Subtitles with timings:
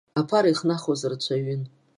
[0.19, 1.61] Аԥара ихнахуаз рацәаҩын.